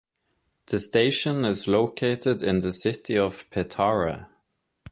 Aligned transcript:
The 0.65 0.79
station 0.79 1.45
is 1.45 1.67
located 1.67 2.41
in 2.41 2.61
the 2.61 2.71
city 2.71 3.19
of 3.19 3.47
Petare. 3.51 4.29